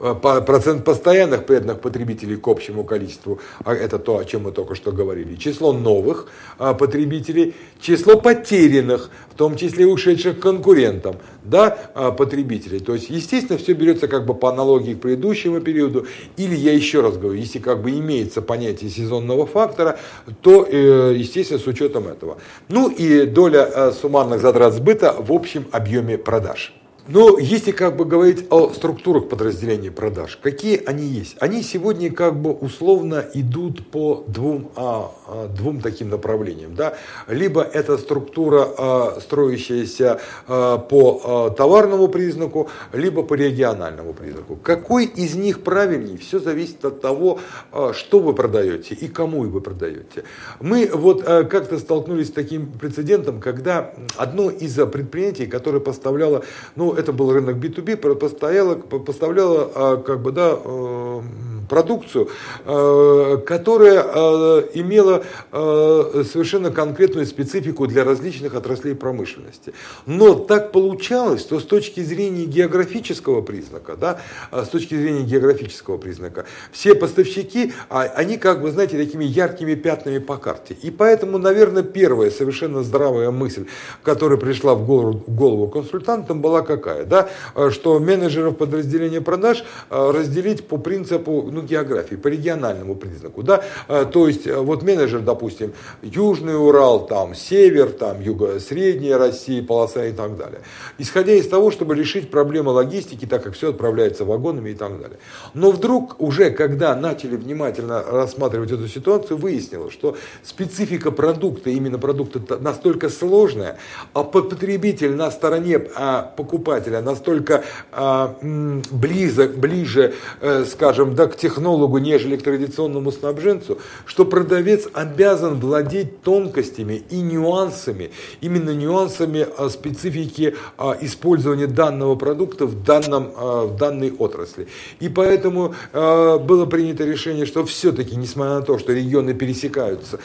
Э, 0.00 0.14
процент 0.14 0.84
постоянных 0.84 1.44
преданных 1.44 1.80
потребителей 1.80 2.36
к 2.36 2.46
общему 2.46 2.84
количеству, 2.84 3.40
а 3.64 3.74
это 3.74 3.98
то, 3.98 4.18
о 4.18 4.24
чем 4.24 4.44
мы 4.44 4.52
только 4.52 4.76
что 4.76 4.92
говорили, 4.92 5.34
число 5.34 5.72
новых 5.72 6.28
а, 6.58 6.74
потребителей, 6.74 7.56
число 7.80 8.20
потерянных, 8.20 9.10
в 9.28 9.34
том 9.34 9.56
числе 9.56 9.86
ушедших 9.86 10.38
конкурентам, 10.38 11.16
да, 11.42 11.90
а, 11.94 12.12
потребителей. 12.12 12.78
То 12.78 12.94
есть, 12.94 13.10
естественно, 13.10 13.58
все 13.58 13.72
берется 13.72 14.06
как 14.06 14.24
бы 14.24 14.34
по 14.34 14.50
аналогии 14.50 14.94
к 14.94 15.00
предыдущему 15.00 15.60
периоду, 15.60 16.06
или 16.36 16.54
я 16.54 16.72
еще 16.72 17.00
раз 17.00 17.16
говорю, 17.16 17.36
если 17.36 17.58
как 17.58 17.82
бы 17.82 17.90
имеется 17.90 18.40
понятие 18.40 18.90
сезонного 18.90 19.46
фактора, 19.46 19.98
то, 20.42 20.64
э, 20.64 21.14
естественно, 21.16 21.58
с 21.58 21.66
учетом 21.66 22.06
этого. 22.06 22.38
Ну 22.68 22.88
и 22.88 23.26
доля 23.26 23.68
э, 23.74 23.92
суммарных 24.00 24.40
затрат 24.40 24.74
сбыта 24.74 25.16
в 25.18 25.32
общем 25.32 25.66
объеме 25.72 26.18
продаж. 26.18 26.77
Но 27.08 27.38
если 27.38 27.72
как 27.72 27.96
бы 27.96 28.04
говорить 28.04 28.44
о 28.50 28.70
структурах 28.74 29.30
подразделений 29.30 29.90
продаж, 29.90 30.38
какие 30.42 30.82
они 30.84 31.04
есть? 31.04 31.36
Они 31.40 31.62
сегодня 31.62 32.12
как 32.12 32.38
бы 32.38 32.52
условно 32.52 33.24
идут 33.32 33.90
по 33.90 34.24
двум, 34.26 34.70
а, 34.76 35.10
а, 35.26 35.48
двум 35.48 35.80
таким 35.80 36.10
направлениям. 36.10 36.74
Да? 36.74 36.98
Либо 37.26 37.62
это 37.62 37.96
структура, 37.96 38.68
а, 38.76 39.18
строящаяся 39.22 40.20
а, 40.46 40.76
по 40.76 41.22
а, 41.24 41.50
товарному 41.50 42.08
признаку, 42.08 42.68
либо 42.92 43.22
по 43.22 43.32
региональному 43.32 44.12
признаку. 44.12 44.56
Какой 44.56 45.06
из 45.06 45.34
них 45.34 45.62
правильнее? 45.62 46.18
Все 46.18 46.38
зависит 46.38 46.84
от 46.84 47.00
того, 47.00 47.40
а, 47.72 47.94
что 47.94 48.18
вы 48.20 48.34
продаете 48.34 48.94
и 48.94 49.08
кому 49.08 49.40
вы 49.48 49.62
продаете. 49.62 50.24
Мы 50.60 50.90
вот 50.92 51.22
а, 51.26 51.44
как-то 51.44 51.78
столкнулись 51.78 52.28
с 52.28 52.32
таким 52.32 52.70
прецедентом, 52.70 53.40
когда 53.40 53.94
одно 54.18 54.50
из 54.50 54.74
предприятий, 54.74 55.46
которое 55.46 55.80
поставляло, 55.80 56.44
ну, 56.76 56.97
это 56.98 57.12
был 57.12 57.32
рынок 57.32 57.56
B2B, 57.56 58.16
поставляло, 58.16 58.74
поставляло 58.74 59.70
а, 59.74 59.96
как 59.98 60.20
бы, 60.20 60.32
да, 60.32 60.58
э, 60.62 61.20
продукцию, 61.68 62.28
э, 62.64 63.38
которая 63.46 64.04
э, 64.04 64.62
имела 64.74 65.24
совершенно 65.50 66.70
конкретную 66.70 67.26
специфику 67.26 67.86
для 67.86 68.04
различных 68.04 68.54
отраслей 68.54 68.94
промышленности. 68.94 69.72
Но 70.06 70.34
так 70.34 70.72
получалось, 70.72 71.40
что 71.40 71.60
с 71.60 71.64
точки 71.64 72.00
зрения 72.00 72.44
географического 72.44 73.42
признака, 73.42 73.96
да, 73.96 74.20
с 74.52 74.68
точки 74.68 74.94
зрения 74.94 75.24
географического 75.24 75.98
признака, 75.98 76.44
все 76.72 76.94
поставщики, 76.94 77.72
а, 77.88 78.02
они 78.02 78.38
как 78.38 78.62
бы, 78.62 78.70
знаете, 78.70 78.96
такими 78.96 79.24
яркими 79.24 79.74
пятнами 79.74 80.18
по 80.18 80.36
карте. 80.36 80.76
И 80.82 80.90
поэтому, 80.90 81.38
наверное, 81.38 81.82
первая 81.82 82.30
совершенно 82.30 82.82
здравая 82.82 83.30
мысль, 83.30 83.66
которая 84.02 84.38
пришла 84.38 84.74
в 84.74 84.86
голову, 84.86 85.22
в 85.26 85.34
голову 85.34 85.68
консультантам, 85.68 86.40
была 86.40 86.62
какая? 86.62 87.04
да, 87.08 87.28
э, 87.54 87.70
что 87.70 87.98
менеджеров 87.98 88.56
подразделения 88.56 89.20
продаж 89.20 89.64
э, 89.90 90.10
разделить 90.10 90.66
по 90.68 90.78
принципу 90.78 91.48
ну, 91.50 91.57
географии, 91.62 92.16
по 92.16 92.28
региональному 92.28 92.94
признаку, 92.94 93.42
да, 93.42 93.62
э, 93.88 94.06
то 94.10 94.28
есть 94.28 94.46
вот 94.46 94.82
менеджер, 94.82 95.20
допустим, 95.20 95.72
Южный 96.02 96.56
Урал, 96.56 97.06
там, 97.06 97.34
Север, 97.34 97.90
там, 97.90 98.20
Юго-Средняя 98.20 99.18
Россия, 99.18 99.62
полоса 99.62 100.04
и 100.06 100.12
так 100.12 100.36
далее. 100.36 100.60
Исходя 100.98 101.32
из 101.32 101.48
того, 101.48 101.70
чтобы 101.70 101.94
решить 101.94 102.30
проблемы 102.30 102.72
логистики, 102.72 103.26
так 103.26 103.44
как 103.44 103.54
все 103.54 103.70
отправляется 103.70 104.24
вагонами 104.24 104.70
и 104.70 104.74
так 104.74 105.00
далее. 105.00 105.18
Но 105.54 105.70
вдруг 105.70 106.20
уже, 106.20 106.50
когда 106.50 106.94
начали 106.94 107.36
внимательно 107.36 108.02
рассматривать 108.02 108.70
эту 108.70 108.88
ситуацию, 108.88 109.36
выяснилось, 109.36 109.92
что 109.92 110.16
специфика 110.42 111.10
продукта, 111.10 111.70
именно 111.70 111.98
продукта 111.98 112.58
настолько 112.58 113.08
сложная, 113.08 113.78
а 114.12 114.24
потребитель 114.24 115.14
на 115.14 115.30
стороне 115.30 115.78
а 115.94 116.22
покупателя 116.22 117.00
настолько 117.00 117.64
а, 117.92 118.36
близок, 118.42 119.56
ближе, 119.56 120.14
э, 120.40 120.64
скажем, 120.64 121.14
да, 121.14 121.26
к 121.26 121.36
технологу, 121.48 121.96
нежели 121.96 122.36
к 122.36 122.42
традиционному 122.42 123.10
снабженцу, 123.10 123.78
что 124.04 124.26
продавец 124.26 124.86
обязан 124.92 125.58
владеть 125.58 126.20
тонкостями 126.20 127.02
и 127.08 127.20
нюансами, 127.20 128.10
именно 128.42 128.74
нюансами 128.74 129.46
а, 129.56 129.70
специфики 129.70 130.54
а, 130.76 130.96
использования 131.00 131.66
данного 131.66 132.16
продукта 132.16 132.66
в, 132.66 132.84
данном, 132.84 133.32
а, 133.34 133.64
в 133.64 133.76
данной 133.76 134.12
отрасли. 134.12 134.68
И 135.00 135.08
поэтому 135.08 135.74
было 135.92 136.66
принято 136.66 137.04
решение, 137.04 137.46
что 137.46 137.64
все-таки, 137.64 138.16
несмотря 138.16 138.54
на 138.54 138.62
то, 138.62 138.78
что 138.78 138.92
регионы 138.92 139.32
пересекаются, 139.32 140.18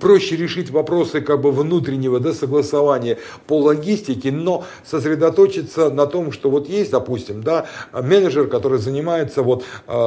проще 0.00 0.36
решить 0.36 0.70
вопросы 0.70 1.20
как 1.20 1.40
бы 1.40 1.52
внутреннего 1.52 2.18
да, 2.18 2.32
согласования 2.32 3.18
по 3.46 3.58
логистике, 3.58 4.32
но 4.32 4.64
сосредоточиться 4.84 5.90
на 5.90 6.06
том, 6.06 6.32
что 6.32 6.50
вот 6.50 6.68
есть, 6.68 6.90
допустим, 6.90 7.42
да, 7.42 7.66
менеджер, 7.92 8.48
который 8.48 8.78
занимается, 8.78 9.42
вот, 9.42 9.64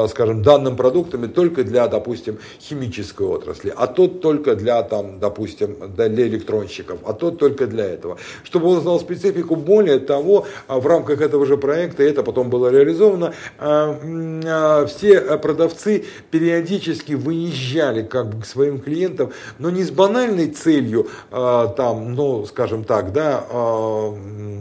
скажем, 0.10 0.42
данным 0.58 0.76
продуктами 0.76 1.28
только 1.28 1.64
для, 1.64 1.88
допустим, 1.88 2.40
химической 2.60 3.28
отрасли, 3.28 3.74
а 3.76 3.88
тот 3.88 4.22
только 4.22 4.56
для, 4.56 4.82
там, 4.84 5.20
допустим, 5.20 5.76
для 5.96 6.08
электронщиков, 6.08 7.00
а 7.06 7.14
тот 7.14 7.38
только 7.38 7.68
для 7.68 7.86
этого. 7.86 8.18
Чтобы 8.44 8.68
он 8.68 8.82
знал 8.82 9.00
специфику, 9.00 9.56
более 9.56 10.00
того, 10.00 10.46
а, 10.68 10.80
в 10.80 10.88
рамках 10.88 11.22
этого 11.22 11.46
же 11.46 11.58
проекта, 11.58 12.04
это 12.04 12.24
потом 12.24 12.50
было 12.50 12.70
реализовано, 12.70 13.34
а, 13.60 14.86
все 14.88 15.38
продавцы 15.38 16.06
периодически 16.32 17.14
выезжали 17.14 18.02
как 18.02 18.30
бы 18.34 18.42
к 18.42 18.46
своим 18.46 18.80
клиентам, 18.80 19.32
но 19.60 19.70
не 19.70 19.84
с 19.84 19.92
банальной 19.92 20.48
целью, 20.48 21.08
там, 21.30 22.14
ну, 22.14 22.46
скажем 22.46 22.84
так, 22.84 23.14
да, 23.14 23.46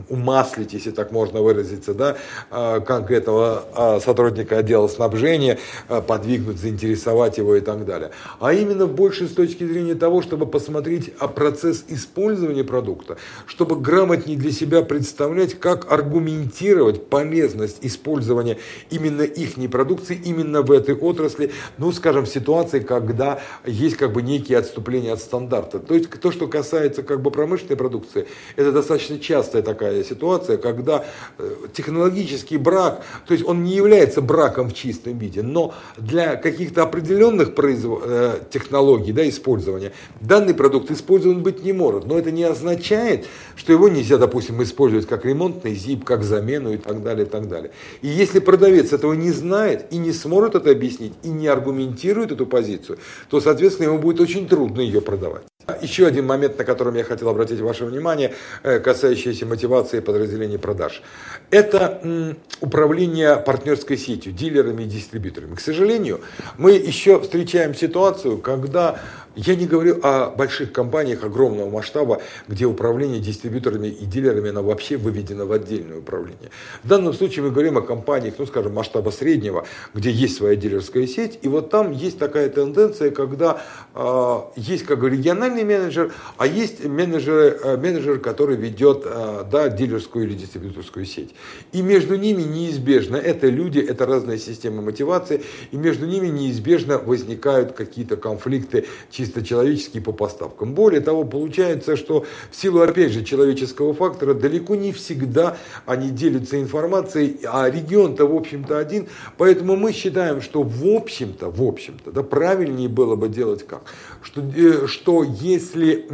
умаслить, 0.08 0.72
если 0.72 0.90
так 0.90 1.10
можно 1.12 1.40
выразиться, 1.40 1.94
да, 1.94 2.16
а, 2.50 2.80
конкретного 2.80 3.64
а, 3.74 4.00
сотрудника 4.00 4.58
отдела 4.58 4.88
снабжения, 4.88 5.58
а, 5.85 5.85
подвигнуть, 5.88 6.58
заинтересовать 6.58 7.38
его 7.38 7.56
и 7.56 7.60
так 7.60 7.84
далее. 7.84 8.10
А 8.40 8.52
именно 8.52 8.86
больше 8.86 9.26
с 9.26 9.32
точки 9.32 9.64
зрения 9.64 9.94
того, 9.94 10.22
чтобы 10.22 10.46
посмотреть 10.46 11.12
процесс 11.34 11.84
использования 11.88 12.64
продукта, 12.64 13.16
чтобы 13.46 13.76
грамотнее 13.76 14.38
для 14.38 14.52
себя 14.52 14.82
представлять, 14.82 15.58
как 15.58 15.90
аргументировать 15.90 17.08
полезность 17.08 17.78
использования 17.82 18.58
именно 18.90 19.22
их 19.22 19.56
продукции, 19.70 20.20
именно 20.22 20.60
в 20.62 20.70
этой 20.70 20.94
отрасли, 20.94 21.50
ну, 21.78 21.90
скажем, 21.92 22.26
в 22.26 22.28
ситуации, 22.28 22.80
когда 22.80 23.40
есть 23.64 23.96
как 23.96 24.12
бы 24.12 24.20
некие 24.20 24.58
отступления 24.58 25.12
от 25.14 25.20
стандарта. 25.20 25.78
То 25.78 25.94
есть 25.94 26.10
то, 26.10 26.30
что 26.30 26.46
касается 26.46 27.02
как 27.02 27.22
бы 27.22 27.30
промышленной 27.30 27.76
продукции, 27.76 28.26
это 28.56 28.70
достаточно 28.72 29.18
частая 29.18 29.62
такая 29.62 30.04
ситуация, 30.04 30.58
когда 30.58 31.04
Э, 31.38 31.54
технологический 31.72 32.56
брак, 32.56 33.04
то 33.26 33.34
есть 33.34 33.44
он 33.46 33.64
не 33.64 33.74
является 33.74 34.22
браком 34.22 34.70
в 34.70 34.74
чистом 34.74 35.18
виде, 35.18 35.42
но 35.42 35.74
для 35.97 36.37
каких-то 36.37 36.83
определенных 36.83 37.54
производ... 37.54 38.02
Э, 38.04 38.40
технологий 38.50 39.12
да, 39.12 39.28
использования 39.28 39.92
данный 40.21 40.54
продукт 40.54 40.90
использован 40.90 41.42
быть 41.42 41.64
не 41.64 41.73
может. 41.73 42.06
Но 42.06 42.18
это 42.18 42.30
не 42.30 42.45
означает, 42.45 43.26
что 43.56 43.73
его 43.73 43.88
нельзя, 43.88 44.18
допустим, 44.18 44.62
использовать 44.62 45.06
как 45.06 45.25
ремонтный 45.25 45.75
зип, 45.75 46.04
как 46.04 46.23
замену 46.23 46.73
и 46.73 46.76
так 46.76 47.02
далее, 47.02 47.26
и 47.26 47.28
так 47.28 47.49
далее. 47.49 47.71
И 48.02 48.09
если 48.09 48.38
продавец 48.38 48.92
этого 48.92 49.12
не 49.12 49.30
знает 49.33 49.87
и 49.90 49.99
не 49.99 50.12
сможет 50.12 50.54
это 50.54 50.71
объяснить, 50.71 51.14
и 51.23 51.28
не 51.28 51.49
аргументирует 51.49 52.33
эту 52.33 52.47
позицию, 52.47 52.99
то, 53.28 53.40
соответственно, 53.40 53.88
ему 53.88 53.99
будет 53.99 54.21
очень 54.21 54.49
трудно 54.49 54.80
ее 54.80 55.00
продавать. 55.00 55.42
Еще 55.83 56.06
один 56.06 56.26
момент, 56.26 56.59
на 56.59 56.64
котором 56.64 56.95
я 56.97 57.04
хотел 57.04 57.28
обратить 57.28 57.61
ваше 57.61 57.85
внимание, 57.85 58.35
э, 58.62 58.78
касающийся 58.80 59.47
мотивации 59.47 60.00
подразделений 60.00 60.59
продаж. 60.59 61.02
Это 61.50 62.37
управления 62.61 63.37
партнерской 63.37 63.97
сетью, 63.97 64.33
дилерами 64.33 64.85
и 64.85 64.87
дистрибьюторами. 64.87 65.54
К 65.54 65.61
сожалению, 65.61 66.21
мы 66.59 66.73
еще 66.73 67.21
встречаем 67.21 67.75
ситуацию, 67.75 68.38
когда 68.38 69.00
я 69.36 69.54
не 69.54 69.66
говорю 69.66 70.00
о 70.02 70.30
больших 70.30 70.72
компаниях 70.72 71.22
огромного 71.22 71.68
масштаба, 71.68 72.22
где 72.48 72.64
управление 72.64 73.20
дистрибьюторами 73.20 73.88
и 73.88 74.06
дилерами 74.06 74.48
оно 74.48 74.62
вообще 74.62 74.96
выведено 74.96 75.46
в 75.46 75.52
отдельное 75.52 75.98
управление. 75.98 76.50
В 76.82 76.88
данном 76.88 77.12
случае 77.12 77.44
мы 77.44 77.50
говорим 77.50 77.76
о 77.76 77.82
компаниях, 77.82 78.34
ну 78.38 78.46
скажем, 78.46 78.72
масштаба 78.72 79.10
среднего, 79.10 79.66
где 79.94 80.10
есть 80.10 80.36
своя 80.36 80.56
дилерская 80.56 81.06
сеть, 81.06 81.38
и 81.42 81.48
вот 81.48 81.70
там 81.70 81.92
есть 81.92 82.18
такая 82.18 82.48
тенденция, 82.48 83.10
когда 83.10 83.62
э, 83.94 84.38
есть 84.56 84.84
как 84.84 85.00
бы 85.00 85.10
региональный 85.10 85.64
менеджер, 85.64 86.14
а 86.38 86.46
есть 86.46 86.84
менеджер, 86.84 87.58
э, 87.62 87.76
менеджер 87.76 88.18
который 88.18 88.56
ведет 88.56 89.02
э, 89.04 89.44
да, 89.50 89.68
дилерскую 89.68 90.26
или 90.26 90.34
дистрибьюторскую 90.34 91.04
сеть. 91.04 91.34
И 91.72 91.82
между 91.82 92.16
ними 92.16 92.42
неизбежно, 92.42 93.16
это 93.16 93.48
люди, 93.48 93.80
это 93.80 94.06
разные 94.06 94.38
системы 94.38 94.80
мотивации, 94.80 95.42
и 95.72 95.76
между 95.76 96.06
ними 96.06 96.28
неизбежно 96.28 96.98
возникают 96.98 97.72
какие-то 97.72 98.16
конфликты, 98.16 98.86
чисто 99.10 99.25
человеческие 99.42 100.02
по 100.02 100.12
поставкам. 100.12 100.75
Более 100.75 101.00
того, 101.00 101.25
получается, 101.25 101.97
что 101.97 102.25
в 102.50 102.56
силу, 102.56 102.80
опять 102.80 103.12
же, 103.12 103.25
человеческого 103.25 103.95
фактора, 103.95 104.35
далеко 104.35 104.75
не 104.75 104.92
всегда 104.92 105.56
они 105.87 106.11
делятся 106.11 106.61
информацией, 106.61 107.40
а 107.45 107.71
регион-то, 107.71 108.26
в 108.26 108.35
общем-то, 108.35 108.78
один. 108.78 109.09
Поэтому 109.37 109.76
мы 109.76 109.92
считаем, 109.92 110.40
что 110.40 110.62
в 110.62 110.87
общем-то, 110.87 111.50
в 111.50 111.62
общем-то, 111.62 112.12
да, 112.12 112.23
правильнее 112.23 112.88
было 112.88 113.16
бы 113.16 113.28
делать 113.28 113.66
как? 113.66 113.83
Что, 114.23 114.40
э, 114.40 114.87
что 114.87 115.23
если 115.23 116.06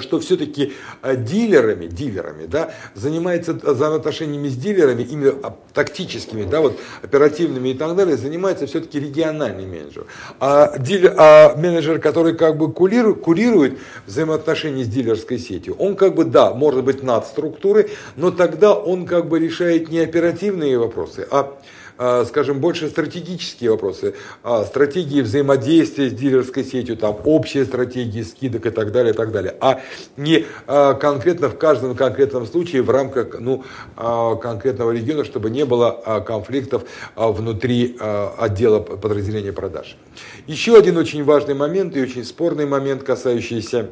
что 0.00 0.20
все-таки 0.20 0.72
э, 1.02 1.16
дилерами, 1.16 1.86
дилерами, 1.86 2.46
да, 2.46 2.72
занимается 2.94 3.52
взаимоотношениями 3.52 4.48
с 4.48 4.56
дилерами, 4.56 5.02
именно 5.02 5.34
а, 5.42 5.56
тактическими, 5.72 6.44
да, 6.44 6.60
вот 6.60 6.78
оперативными 7.02 7.70
и 7.70 7.74
так 7.74 7.94
далее, 7.96 8.16
занимается 8.16 8.66
все-таки 8.66 8.98
региональный 8.98 9.66
менеджер. 9.66 10.06
А, 10.40 10.78
дилер, 10.78 11.14
а 11.16 11.56
менеджер, 11.56 12.00
который 12.00 12.34
как 12.34 12.56
бы 12.56 12.72
курирует, 12.72 13.20
курирует 13.20 13.78
взаимоотношения 14.06 14.84
с 14.84 14.88
дилерской 14.88 15.38
сетью, 15.38 15.76
он 15.78 15.96
как 15.96 16.14
бы, 16.14 16.24
да, 16.24 16.54
может 16.54 16.84
быть 16.84 17.02
над 17.02 17.26
структурой, 17.26 17.90
но 18.16 18.30
тогда 18.30 18.74
он 18.74 19.06
как 19.06 19.28
бы 19.28 19.38
решает 19.38 19.90
не 19.90 20.00
оперативные 20.00 20.78
вопросы, 20.78 21.26
а, 21.30 21.54
скажем, 21.96 22.60
больше 22.60 22.88
стратегические 22.88 23.70
вопросы, 23.70 24.14
а, 24.42 24.64
стратегии 24.64 25.20
взаимодействия 25.20 26.10
с 26.10 26.12
дилерской 26.12 26.64
сетью, 26.64 26.96
там, 26.96 27.18
общие 27.24 27.64
стратегии 27.64 28.22
скидок 28.22 28.66
и 28.66 28.70
так 28.70 28.92
далее, 28.92 29.12
и 29.12 29.16
так 29.16 29.30
далее, 29.30 29.54
а 29.60 29.80
не 30.16 30.46
а, 30.66 30.94
конкретно 30.94 31.48
в 31.48 31.56
каждом 31.56 31.94
конкретном 31.94 32.46
случае 32.46 32.82
в 32.82 32.90
рамках 32.90 33.38
ну, 33.38 33.64
конкретного 33.96 34.90
региона, 34.90 35.24
чтобы 35.24 35.50
не 35.50 35.64
было 35.64 36.22
конфликтов 36.26 36.84
внутри 37.16 37.96
отдела 38.00 38.80
подразделения 38.80 39.52
продаж. 39.52 39.96
Еще 40.46 40.76
один 40.76 40.96
очень 40.96 41.24
важный 41.24 41.54
момент 41.54 41.96
и 41.96 42.02
очень 42.02 42.24
спорный 42.24 42.66
момент, 42.66 43.02
касающийся 43.02 43.90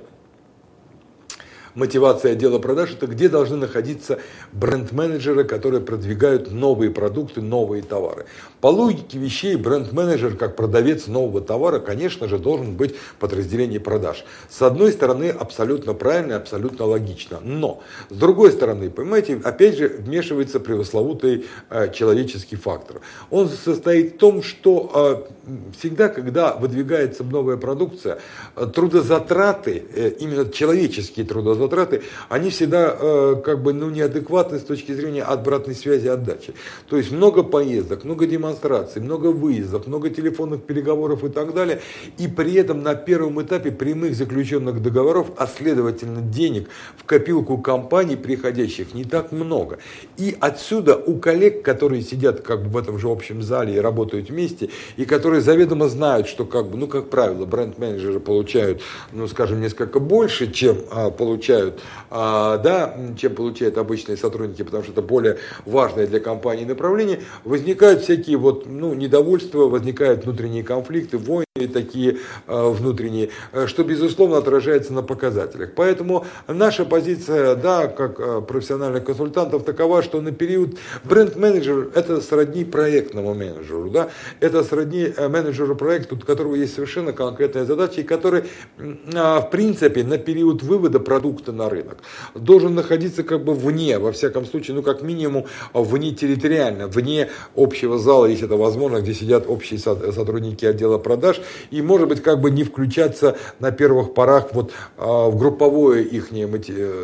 мотивация 1.75 2.33
отдела 2.33 2.59
продаж, 2.59 2.93
это 2.93 3.07
где 3.07 3.29
должны 3.29 3.57
находиться 3.57 4.19
бренд-менеджеры, 4.53 5.45
которые 5.45 5.81
продвигают 5.81 6.53
новые 6.53 6.91
продукты, 6.91 7.41
новые 7.41 7.83
товары. 7.83 8.27
По 8.61 8.69
логике 8.69 9.19
вещей 9.19 9.57
бренд-менеджер, 9.57 10.37
как 10.37 10.57
продавец 10.57 11.07
нового 11.07 11.41
товара, 11.41 11.79
конечно 11.79 12.29
же, 12.29 12.39
должен 12.39 12.77
быть 12.77 12.95
в 12.95 13.15
подразделении 13.17 13.79
продаж. 13.79 14.25
С 14.49 14.63
одной 14.63 14.93
стороны, 14.93 15.31
абсолютно 15.31 15.95
правильно, 15.95 16.37
абсолютно 16.37 16.87
логично. 16.87 17.41
Но, 17.43 17.83
с 18.11 18.15
другой 18.15 18.53
стороны, 18.53 18.91
понимаете, 18.91 19.41
опять 19.43 19.77
же, 19.77 19.89
вмешивается 19.89 20.61
пресловутый 20.61 21.47
э, 21.71 21.93
человеческий 21.93 22.57
фактор. 22.57 23.01
Он 23.31 23.49
состоит 23.49 24.15
в 24.15 24.19
том, 24.19 24.43
что 24.43 25.27
э, 25.47 25.51
всегда, 25.79 26.09
когда 26.09 26.55
выдвигается 26.55 27.25
новая 27.25 27.57
продукция, 27.57 28.19
э, 28.57 28.67
трудозатраты, 28.67 29.85
э, 29.95 30.11
именно 30.21 30.51
человеческие 30.51 31.27
трудозатраты, 31.27 31.62
затраты, 31.63 32.03
они 32.29 32.51
всегда 32.51 32.97
э, 32.99 33.37
как 33.45 33.63
бы 33.63 33.73
ну, 33.73 33.91
неадекватны 33.91 34.59
с 34.59 34.63
точки 34.63 34.93
зрения 34.93 35.23
обратной 35.23 35.75
связи 35.75 36.09
отдачи. 36.09 36.55
То 36.89 36.97
есть 36.97 37.11
много 37.11 37.43
поездок, 37.43 38.05
много 38.05 38.27
демонстраций, 38.27 39.01
много 39.01 39.29
выездов, 39.29 39.87
много 39.87 40.11
телефонных 40.11 40.63
переговоров 40.63 41.25
и 41.25 41.29
так 41.29 41.55
далее. 41.55 41.81
И 42.19 42.29
при 42.29 42.55
этом 42.55 42.83
на 42.83 42.95
первом 42.95 43.41
этапе 43.43 43.71
прямых 43.71 44.15
заключенных 44.15 44.83
договоров, 44.83 45.29
а 45.37 45.47
следовательно 45.47 46.21
денег 46.21 46.69
в 46.97 47.05
копилку 47.05 47.59
компаний 47.59 48.17
приходящих 48.17 48.95
не 48.95 49.05
так 49.05 49.33
много. 49.33 49.79
И 50.17 50.37
отсюда 50.41 50.97
у 50.97 51.19
коллег, 51.19 51.63
которые 51.63 52.03
сидят 52.03 52.41
как 52.41 52.65
бы 52.65 52.71
в 52.71 52.77
этом 52.77 52.99
же 52.99 53.09
общем 53.09 53.43
зале 53.43 53.77
и 53.77 53.79
работают 53.79 54.31
вместе, 54.31 54.71
и 54.97 55.05
которые 55.05 55.41
заведомо 55.41 55.89
знают, 55.89 56.29
что 56.29 56.45
как 56.45 56.69
бы, 56.69 56.77
ну 56.77 56.87
как 56.87 57.11
правило, 57.11 57.47
бренд-менеджеры 57.47 58.21
получают, 58.21 58.83
ну 59.13 59.27
скажем, 59.29 59.61
несколько 59.61 60.01
больше, 60.01 60.51
чем 60.53 60.79
а, 60.91 61.11
получают 61.11 61.52
получают, 61.53 61.81
а, 62.11 62.59
да, 62.59 62.95
чем 63.17 63.35
получают 63.35 63.79
обычные 63.79 64.17
сотрудники, 64.17 64.63
потому 64.63 64.83
что 64.83 64.93
это 64.93 65.03
более 65.03 65.39
важное 65.67 66.07
для 66.07 66.21
компании 66.21 66.65
направление, 66.65 67.21
возникают 67.45 68.03
всякие 68.03 68.37
вот, 68.37 68.67
ну, 68.67 68.95
недовольства, 68.95 69.69
возникают 69.69 70.25
внутренние 70.25 70.65
конфликты, 70.65 71.19
войны 71.19 71.45
такие 71.73 72.19
а, 72.47 72.71
внутренние, 72.71 73.31
что, 73.67 73.85
безусловно, 73.85 74.39
отражается 74.39 74.93
на 74.93 75.03
показателях. 75.03 75.73
Поэтому 75.77 76.25
наша 76.49 76.85
позиция, 76.85 77.55
да, 77.55 77.87
как 77.89 78.19
а, 78.19 78.41
профессиональных 78.41 79.05
консультантов, 79.05 79.65
такова, 79.65 80.03
что 80.03 80.21
на 80.21 80.33
период 80.33 80.79
бренд-менеджер– 81.05 81.91
это 81.95 82.21
сродни 82.21 82.65
проектному 82.65 83.35
менеджеру, 83.35 83.91
да, 83.91 84.09
это 84.41 84.65
сродни 84.65 85.13
э, 85.15 85.29
менеджеру 85.29 85.77
проекта, 85.77 86.15
у 86.15 86.19
которого 86.19 86.55
есть 86.55 86.75
совершенно 86.75 87.13
конкретная 87.13 87.65
задача, 87.65 88.01
и 88.01 88.05
который, 88.05 88.45
в 88.79 89.49
принципе, 89.51 90.05
на 90.05 90.19
период 90.19 90.63
вывода 90.63 91.01
продукта 91.01 91.42
продукта 91.43 91.53
на 91.53 91.69
рынок. 91.69 91.99
Должен 92.35 92.75
находиться 92.75 93.23
как 93.23 93.45
бы 93.45 93.55
вне, 93.55 93.99
во 93.99 94.13
всяком 94.13 94.47
случае, 94.47 94.77
ну 94.77 94.83
как 94.83 95.03
минимум 95.03 95.45
вне 95.75 96.13
территориально, 96.13 96.87
вне 96.87 97.29
общего 97.57 97.99
зала, 97.99 98.27
если 98.27 98.47
это 98.47 98.57
возможно, 98.57 99.01
где 99.01 99.15
сидят 99.15 99.45
общие 99.49 99.79
сотрудники 99.79 100.65
отдела 100.65 100.99
продаж, 100.99 101.41
и 101.73 101.83
может 101.83 102.09
быть 102.09 102.23
как 102.23 102.41
бы 102.41 102.51
не 102.51 102.65
включаться 102.65 103.37
на 103.61 103.71
первых 103.71 104.15
порах 104.15 104.49
вот 104.53 104.73
а, 104.97 105.29
в 105.29 105.39
групповое 105.39 106.05
их 106.05 106.31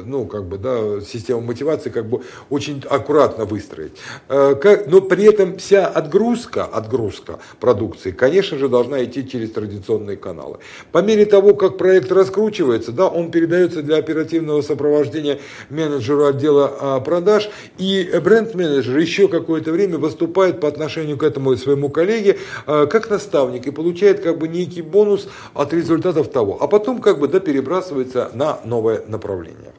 ну 0.06 0.26
как 0.26 0.44
бы 0.44 0.58
да, 0.58 1.00
систему 1.00 1.40
мотивации 1.40 1.90
как 1.90 2.06
бы 2.08 2.22
очень 2.50 2.82
аккуратно 2.88 3.44
выстроить. 3.44 3.92
Э, 4.28 4.54
но 4.86 5.00
при 5.00 5.24
этом 5.24 5.58
вся 5.58 5.86
отгрузка, 5.86 6.64
отгрузка 6.64 7.38
продукции, 7.60 8.10
конечно 8.10 8.58
же, 8.58 8.68
должна 8.68 9.04
идти 9.04 9.28
через 9.28 9.50
традиционные 9.50 10.16
каналы. 10.16 10.58
По 10.92 11.02
мере 11.02 11.26
того, 11.26 11.54
как 11.54 11.76
проект 11.78 12.12
раскручивается, 12.12 12.92
да, 12.92 13.08
он 13.08 13.30
передается 13.30 13.82
для 13.82 13.96
оперативного 13.96 14.27
оперативного 14.28 14.62
сопровождения 14.62 15.38
менеджеру 15.70 16.26
отдела 16.26 16.76
а, 16.80 17.00
продаж, 17.00 17.48
и 17.78 18.10
бренд-менеджер 18.22 18.96
еще 18.98 19.28
какое-то 19.28 19.72
время 19.72 19.98
выступает 19.98 20.60
по 20.60 20.68
отношению 20.68 21.16
к 21.16 21.22
этому 21.22 21.56
своему 21.56 21.88
коллеге 21.88 22.38
а, 22.66 22.86
как 22.86 23.10
наставник 23.10 23.66
и 23.66 23.70
получает 23.70 24.20
как 24.20 24.38
бы 24.38 24.48
некий 24.48 24.82
бонус 24.82 25.28
от 25.54 25.72
результатов 25.72 26.30
того, 26.30 26.58
а 26.60 26.66
потом 26.66 27.00
как 27.00 27.18
бы 27.18 27.28
да, 27.28 27.40
перебрасывается 27.40 28.30
на 28.34 28.60
новое 28.64 29.02
направление. 29.08 29.72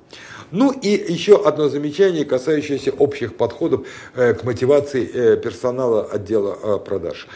Ну 0.52 0.72
и 0.72 0.90
еще 0.90 1.44
одно 1.44 1.70
замечание, 1.70 2.26
касающееся 2.26 2.92
общих 2.92 3.36
подходов 3.36 3.86
э, 4.16 4.34
к 4.34 4.44
мотивации 4.44 5.10
э, 5.14 5.38
персонала 5.38 6.04
отдела 6.04 6.58
э, 6.62 6.80
продаж. 6.80 7.28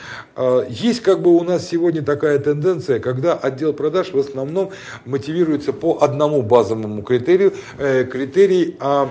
Есть 0.70 1.02
как 1.02 1.22
бы 1.22 1.32
у 1.32 1.44
нас 1.44 1.68
сегодня 1.68 2.02
такая 2.02 2.40
тенденция, 2.40 3.00
когда 3.00 3.34
отдел 3.36 3.74
продаж 3.74 4.14
в 4.14 4.18
основном 4.18 4.72
мотивируется 5.06 5.74
по 5.74 6.00
одному 6.02 6.42
базовому 6.42 7.04
критерию, 7.04 7.54
критерий 7.78 8.76
а, 8.80 9.10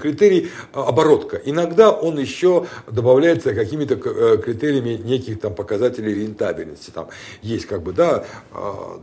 критерий 0.00 0.50
э, 0.72 0.80
оборотка. 0.80 1.40
Иногда 1.44 1.90
он 1.90 2.18
еще 2.18 2.66
добавляется 2.86 3.54
какими-то 3.54 3.94
э, 3.94 4.38
критериями 4.38 5.00
неких 5.02 5.40
там 5.40 5.54
показателей 5.54 6.14
рентабельности. 6.14 6.90
Там 6.90 7.08
есть 7.42 7.66
как 7.66 7.82
бы, 7.82 7.92
да, 7.92 8.24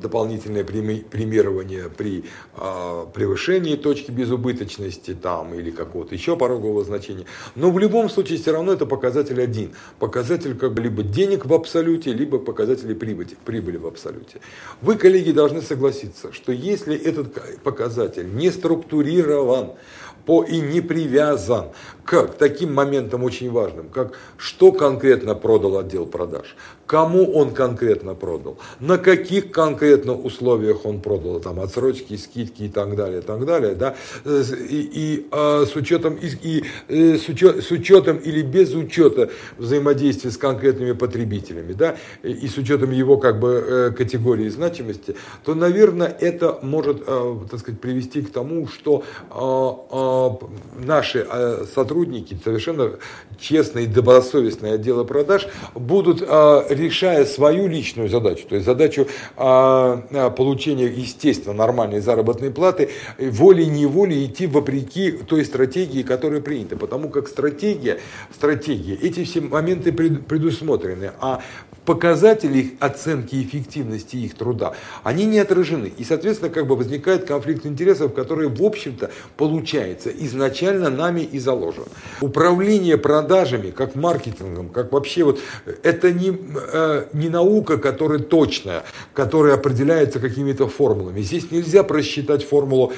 дополнительное 0.01 0.63
премирование 0.63 1.89
при 1.89 2.25
превышении 3.13 3.75
точки 3.75 4.11
безубыточности 4.11 5.13
там, 5.13 5.53
или 5.53 5.71
какого-то 5.71 6.15
еще 6.15 6.35
порогового 6.35 6.83
значения. 6.83 7.25
Но 7.55 7.71
в 7.71 7.79
любом 7.79 8.09
случае 8.09 8.37
все 8.37 8.51
равно 8.51 8.73
это 8.73 8.85
показатель 8.85 9.41
один. 9.41 9.73
Показатель 9.99 10.57
как 10.57 10.73
бы 10.73 10.81
либо 10.81 11.03
денег 11.03 11.45
в 11.45 11.53
абсолюте, 11.53 12.13
либо 12.13 12.39
показатели 12.39 12.93
прибыли, 12.93 13.29
прибыли 13.45 13.77
в 13.77 13.87
абсолюте. 13.87 14.41
Вы, 14.81 14.95
коллеги, 14.95 15.31
должны 15.31 15.61
согласиться, 15.61 16.31
что 16.31 16.51
если 16.51 16.95
этот 16.95 17.61
показатель 17.63 18.33
не 18.33 18.51
структурирован, 18.51 19.71
по 20.25 20.43
и 20.43 20.59
не 20.59 20.81
привязан 20.81 21.67
к 22.05 22.27
таким 22.37 22.73
моментам 22.73 23.23
очень 23.23 23.51
важным, 23.51 23.89
как 23.89 24.13
что 24.37 24.71
конкретно 24.71 25.35
продал 25.35 25.77
отдел 25.77 26.05
продаж, 26.05 26.55
кому 26.91 27.31
он 27.31 27.51
конкретно 27.51 28.15
продал, 28.15 28.57
на 28.81 28.97
каких 28.97 29.51
конкретно 29.51 30.13
условиях 30.13 30.85
он 30.85 30.99
продал, 30.99 31.39
там 31.39 31.61
отсрочки, 31.61 32.17
скидки 32.17 32.63
и 32.63 32.67
так 32.67 32.97
далее, 32.97 33.19
и 33.19 33.21
так 33.21 33.45
далее, 33.45 33.75
да, 33.75 33.95
и, 34.25 34.89
и 34.93 35.27
а, 35.31 35.63
с 35.65 35.73
учетом 35.77 36.15
и, 36.15 36.27
и 36.27 36.65
э, 36.89 37.17
с, 37.17 37.29
учет, 37.29 37.63
с 37.63 37.71
учетом 37.71 38.17
или 38.17 38.41
без 38.41 38.73
учета 38.73 39.29
взаимодействия 39.57 40.31
с 40.31 40.37
конкретными 40.37 40.91
потребителями, 40.91 41.71
да, 41.71 41.95
и 42.23 42.45
с 42.49 42.57
учетом 42.57 42.91
его 42.91 43.15
как 43.15 43.39
бы 43.39 43.63
э, 43.65 43.91
категории 43.91 44.49
значимости, 44.49 45.15
то, 45.45 45.55
наверное, 45.55 46.13
это 46.19 46.59
может, 46.61 47.03
э, 47.07 47.37
так 47.49 47.61
сказать, 47.61 47.79
привести 47.79 48.21
к 48.21 48.33
тому, 48.33 48.67
что 48.67 49.05
наши 50.83 51.25
сотрудники, 51.73 52.37
совершенно 52.43 52.91
честные 53.39 53.85
и 53.85 53.87
добросовестные 53.87 54.73
отделы 54.73 55.05
продаж, 55.05 55.47
будут, 55.73 56.21
решая 56.81 57.25
свою 57.25 57.67
личную 57.67 58.09
задачу, 58.09 58.45
то 58.49 58.55
есть 58.55 58.65
задачу 58.65 59.07
получения, 59.35 60.87
естественно, 60.87 61.53
нормальной 61.53 62.01
заработной 62.01 62.51
платы, 62.51 62.89
волей-неволей 63.17 64.25
идти 64.25 64.47
вопреки 64.47 65.11
той 65.11 65.45
стратегии, 65.45 66.03
которая 66.03 66.41
принята. 66.41 66.75
Потому 66.75 67.09
как 67.09 67.27
стратегия, 67.27 67.99
стратегия, 68.33 68.95
эти 68.95 69.23
все 69.23 69.41
моменты 69.41 69.91
предусмотрены, 69.91 71.11
а 71.21 71.41
показатели 71.85 72.59
их 72.59 72.71
оценки 72.79 73.41
эффективности 73.41 74.15
их 74.17 74.35
труда, 74.35 74.73
они 75.03 75.25
не 75.25 75.39
отражены. 75.39 75.91
И, 75.97 76.03
соответственно, 76.03 76.51
как 76.51 76.67
бы 76.67 76.75
возникает 76.75 77.25
конфликт 77.25 77.65
интересов, 77.65 78.13
который, 78.13 78.47
в 78.49 78.61
общем-то, 78.61 79.09
получается 79.37 80.09
изначально 80.09 80.89
нами 80.89 81.21
и 81.21 81.39
заложен. 81.39 81.85
Управление 82.21 82.97
продажами, 82.97 83.71
как 83.71 83.95
маркетингом, 83.95 84.69
как 84.69 84.91
вообще 84.91 85.23
вот, 85.23 85.39
это 85.83 86.11
не, 86.11 86.37
э, 86.73 87.05
не 87.13 87.29
наука, 87.29 87.77
которая 87.77 88.19
точная, 88.19 88.83
которая 89.13 89.55
определяется 89.55 90.19
какими-то 90.19 90.67
формулами. 90.67 91.21
Здесь 91.21 91.51
нельзя 91.51 91.83
просчитать 91.83 92.43
формулу 92.43 92.93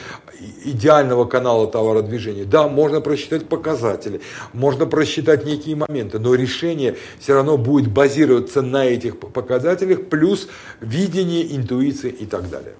идеального 0.65 1.25
канала 1.25 1.67
товародвижения. 1.67 2.45
Да, 2.45 2.67
можно 2.67 2.99
просчитать 2.99 3.47
показатели, 3.47 4.21
можно 4.51 4.85
просчитать 4.85 5.45
некие 5.45 5.75
моменты, 5.75 6.19
но 6.19 6.35
решение 6.35 6.97
все 7.19 7.33
равно 7.33 7.57
будет 7.57 7.89
базироваться 7.91 8.61
на 8.73 8.85
этих 8.85 9.19
показателях, 9.19 10.09
плюс 10.09 10.49
видение, 10.81 11.55
интуиция 11.55 12.11
и 12.11 12.25
так 12.25 12.49
далее. 12.49 12.73